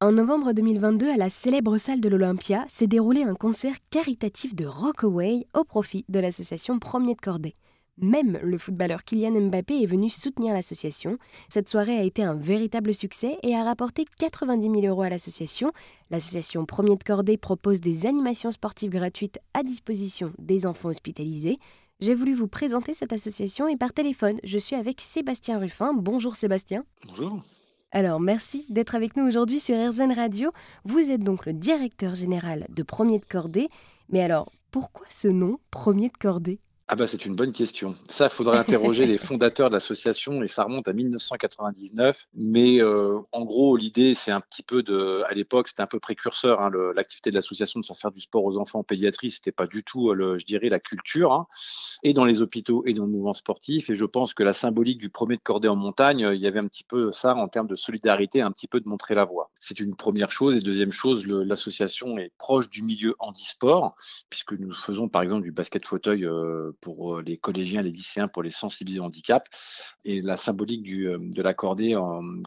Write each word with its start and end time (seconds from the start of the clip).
En 0.00 0.12
novembre 0.12 0.52
2022, 0.52 1.08
à 1.08 1.16
la 1.16 1.28
célèbre 1.28 1.76
salle 1.76 2.00
de 2.00 2.08
l'Olympia, 2.08 2.64
s'est 2.68 2.86
déroulé 2.86 3.24
un 3.24 3.34
concert 3.34 3.74
caritatif 3.90 4.54
de 4.54 4.64
Rockaway 4.64 5.44
au 5.54 5.64
profit 5.64 6.04
de 6.08 6.20
l'association 6.20 6.78
Premier 6.78 7.16
de 7.16 7.20
Cordée. 7.20 7.56
Même 7.96 8.38
le 8.44 8.58
footballeur 8.58 9.02
Kylian 9.02 9.48
Mbappé 9.48 9.82
est 9.82 9.86
venu 9.86 10.08
soutenir 10.08 10.54
l'association. 10.54 11.18
Cette 11.48 11.68
soirée 11.68 11.98
a 11.98 12.04
été 12.04 12.22
un 12.22 12.36
véritable 12.36 12.94
succès 12.94 13.40
et 13.42 13.56
a 13.56 13.64
rapporté 13.64 14.04
90 14.20 14.70
000 14.82 14.86
euros 14.86 15.02
à 15.02 15.08
l'association. 15.08 15.72
L'association 16.12 16.64
Premier 16.64 16.94
de 16.94 17.02
Cordée 17.02 17.36
propose 17.36 17.80
des 17.80 18.06
animations 18.06 18.52
sportives 18.52 18.92
gratuites 18.92 19.40
à 19.52 19.64
disposition 19.64 20.32
des 20.38 20.64
enfants 20.64 20.90
hospitalisés. 20.90 21.58
J'ai 21.98 22.14
voulu 22.14 22.34
vous 22.34 22.46
présenter 22.46 22.94
cette 22.94 23.12
association 23.12 23.66
et 23.66 23.76
par 23.76 23.92
téléphone, 23.92 24.38
je 24.44 24.60
suis 24.60 24.76
avec 24.76 25.00
Sébastien 25.00 25.58
Ruffin. 25.58 25.92
Bonjour 25.92 26.36
Sébastien. 26.36 26.84
Bonjour. 27.04 27.42
Alors, 27.90 28.20
merci 28.20 28.66
d'être 28.68 28.94
avec 28.94 29.16
nous 29.16 29.26
aujourd'hui 29.26 29.60
sur 29.60 29.74
RZN 29.74 30.12
Radio. 30.12 30.52
Vous 30.84 31.10
êtes 31.10 31.22
donc 31.22 31.46
le 31.46 31.54
directeur 31.54 32.14
général 32.14 32.66
de 32.68 32.82
Premier 32.82 33.18
de 33.18 33.24
Cordée. 33.24 33.70
Mais 34.10 34.20
alors, 34.20 34.52
pourquoi 34.70 35.06
ce 35.08 35.28
nom, 35.28 35.58
Premier 35.70 36.08
de 36.08 36.16
Cordée? 36.18 36.60
Ah 36.90 36.96
bah 36.96 37.06
c'est 37.06 37.26
une 37.26 37.36
bonne 37.36 37.52
question. 37.52 37.96
Ça, 38.08 38.26
il 38.26 38.30
faudrait 38.30 38.56
interroger 38.58 39.04
les 39.04 39.18
fondateurs 39.18 39.68
de 39.68 39.74
l'association 39.74 40.42
et 40.42 40.48
ça 40.48 40.64
remonte 40.64 40.88
à 40.88 40.94
1999. 40.94 42.28
Mais 42.34 42.80
euh, 42.80 43.18
en 43.32 43.44
gros, 43.44 43.76
l'idée, 43.76 44.14
c'est 44.14 44.30
un 44.30 44.40
petit 44.40 44.62
peu 44.62 44.82
de, 44.82 45.22
à 45.28 45.34
l'époque, 45.34 45.68
c'était 45.68 45.82
un 45.82 45.86
peu 45.86 46.00
précurseur. 46.00 46.62
Hein, 46.62 46.70
l'activité 46.96 47.28
de 47.28 47.34
l'association 47.34 47.78
de 47.80 47.84
se 47.84 47.92
faire 47.92 48.10
du 48.10 48.22
sport 48.22 48.42
aux 48.42 48.56
enfants 48.56 48.78
en 48.78 48.84
pédiatrie, 48.84 49.30
c'était 49.30 49.52
pas 49.52 49.66
du 49.66 49.84
tout, 49.84 50.14
le, 50.14 50.38
je 50.38 50.46
dirais, 50.46 50.70
la 50.70 50.80
culture. 50.80 51.32
Hein, 51.32 51.46
et 52.02 52.14
dans 52.14 52.24
les 52.24 52.40
hôpitaux 52.40 52.82
et 52.86 52.94
dans 52.94 53.04
le 53.04 53.10
mouvement 53.10 53.34
sportif. 53.34 53.90
Et 53.90 53.94
je 53.94 54.06
pense 54.06 54.32
que 54.32 54.42
la 54.42 54.54
symbolique 54.54 54.98
du 54.98 55.10
premier 55.10 55.36
de 55.36 55.42
cordée 55.42 55.68
en 55.68 55.76
montagne, 55.76 56.26
il 56.32 56.40
y 56.40 56.46
avait 56.46 56.60
un 56.60 56.68
petit 56.68 56.84
peu 56.84 57.12
ça 57.12 57.34
en 57.34 57.48
termes 57.48 57.66
de 57.66 57.74
solidarité, 57.74 58.40
un 58.40 58.50
petit 58.50 58.66
peu 58.66 58.80
de 58.80 58.88
montrer 58.88 59.14
la 59.14 59.26
voie. 59.26 59.50
C'est 59.60 59.78
une 59.80 59.94
première 59.94 60.30
chose. 60.30 60.56
Et 60.56 60.60
deuxième 60.60 60.92
chose, 60.92 61.26
l'association 61.26 62.16
est 62.16 62.32
proche 62.38 62.70
du 62.70 62.82
milieu 62.82 63.14
handisport, 63.18 63.94
puisque 64.30 64.52
nous 64.52 64.72
faisons 64.72 65.10
par 65.10 65.20
exemple 65.20 65.42
du 65.42 65.52
basket 65.52 65.84
fauteuil. 65.84 66.24
Euh, 66.24 66.72
pour 66.80 67.14
euh, 67.14 67.22
les 67.22 67.36
collégiens, 67.36 67.82
les 67.82 67.90
lycéens, 67.90 68.28
pour 68.28 68.42
les 68.42 68.50
sensibiliser 68.50 69.00
au 69.00 69.04
handicap. 69.04 69.48
Et 70.04 70.20
la 70.20 70.36
symbolique 70.36 70.82
du, 70.82 71.08
euh, 71.08 71.18
de 71.20 71.42
l'accordé, 71.42 71.94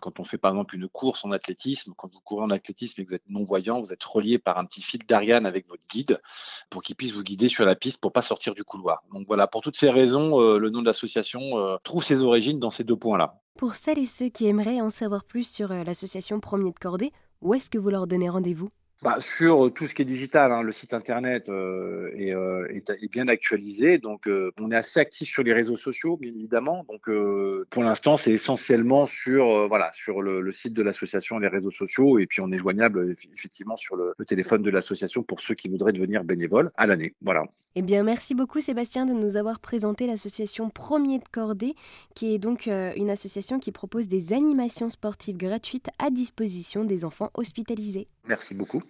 quand 0.00 0.20
on 0.20 0.24
fait 0.24 0.38
par 0.38 0.52
exemple 0.52 0.74
une 0.74 0.88
course 0.88 1.24
en 1.24 1.32
athlétisme, 1.32 1.92
quand 1.96 2.12
vous 2.12 2.20
courez 2.20 2.42
en 2.42 2.50
athlétisme 2.50 3.00
et 3.00 3.04
que 3.04 3.10
vous 3.10 3.16
êtes 3.16 3.28
non-voyant, 3.28 3.80
vous 3.80 3.92
êtes 3.92 4.04
relié 4.04 4.38
par 4.38 4.58
un 4.58 4.64
petit 4.64 4.82
fil 4.82 5.04
d'Ariane 5.06 5.46
avec 5.46 5.68
votre 5.68 5.86
guide 5.88 6.20
pour 6.68 6.82
qu'il 6.82 6.96
puisse 6.96 7.12
vous 7.12 7.22
guider 7.22 7.48
sur 7.48 7.64
la 7.64 7.74
piste 7.74 7.98
pour 7.98 8.12
pas 8.12 8.22
sortir 8.22 8.54
du 8.54 8.64
couloir. 8.64 9.02
Donc 9.12 9.26
voilà, 9.26 9.46
pour 9.46 9.60
toutes 9.60 9.76
ces 9.76 9.90
raisons, 9.90 10.40
euh, 10.40 10.58
le 10.58 10.70
nom 10.70 10.80
de 10.80 10.86
l'association 10.86 11.78
trouve 11.82 12.04
ses 12.04 12.22
origines 12.22 12.58
dans 12.58 12.70
ces 12.70 12.84
deux 12.84 12.96
points-là. 12.96 13.40
Pour 13.58 13.74
celles 13.74 13.98
et 13.98 14.06
ceux 14.06 14.28
qui 14.28 14.46
aimeraient 14.46 14.80
en 14.80 14.90
savoir 14.90 15.24
plus 15.24 15.48
sur 15.48 15.68
l'association 15.68 16.40
Premier 16.40 16.70
de 16.70 16.78
Cordée, 16.78 17.12
où 17.40 17.54
est-ce 17.54 17.70
que 17.70 17.78
vous 17.78 17.90
leur 17.90 18.06
donnez 18.06 18.28
rendez-vous? 18.28 18.70
Bah, 19.02 19.16
sur 19.20 19.72
tout 19.72 19.88
ce 19.88 19.94
qui 19.94 20.02
est 20.02 20.04
digital, 20.04 20.52
hein, 20.52 20.60
le 20.60 20.72
site 20.72 20.92
internet 20.92 21.48
euh, 21.48 22.10
est, 22.18 22.34
euh, 22.34 22.68
est, 22.68 23.10
bien 23.10 23.28
actualisé. 23.28 23.96
Donc, 23.96 24.26
euh, 24.26 24.52
on 24.60 24.70
est 24.70 24.76
assez 24.76 25.00
actif 25.00 25.26
sur 25.26 25.42
les 25.42 25.54
réseaux 25.54 25.78
sociaux, 25.78 26.18
bien 26.18 26.30
évidemment. 26.30 26.84
Donc, 26.86 27.08
euh, 27.08 27.66
pour 27.70 27.82
l'instant, 27.82 28.18
c'est 28.18 28.32
essentiellement 28.32 29.06
sur 29.06 29.48
euh, 29.48 29.66
voilà 29.66 29.90
sur 29.94 30.20
le, 30.20 30.42
le, 30.42 30.52
site 30.52 30.74
de 30.74 30.82
l'association, 30.82 31.38
les 31.38 31.48
réseaux 31.48 31.70
sociaux, 31.70 32.18
et 32.18 32.26
puis 32.26 32.42
on 32.42 32.52
est 32.52 32.58
joignable 32.58 33.14
effectivement 33.32 33.76
sur 33.76 33.96
le, 33.96 34.12
le 34.18 34.24
téléphone 34.26 34.62
de 34.62 34.70
l'association 34.70 35.22
pour 35.22 35.40
ceux 35.40 35.54
qui 35.54 35.70
voudraient 35.70 35.94
devenir 35.94 36.22
bénévoles 36.22 36.70
à 36.76 36.86
l'année. 36.86 37.14
Voilà. 37.22 37.44
Eh 37.76 37.82
bien, 37.82 38.02
merci 38.02 38.34
beaucoup 38.34 38.60
Sébastien 38.60 39.06
de 39.06 39.14
nous 39.14 39.36
avoir 39.36 39.60
présenté 39.60 40.06
l'association 40.06 40.68
Premier 40.68 41.20
de 41.20 41.28
Cordée, 41.32 41.74
qui 42.14 42.34
est 42.34 42.38
donc 42.38 42.66
une 42.66 43.08
association 43.08 43.58
qui 43.58 43.72
propose 43.72 44.08
des 44.08 44.34
animations 44.34 44.90
sportives 44.90 45.38
gratuites 45.38 45.88
à 45.98 46.10
disposition 46.10 46.84
des 46.84 47.06
enfants 47.06 47.30
hospitalisés. 47.34 48.08
Merci 48.24 48.54
beaucoup. 48.54 48.82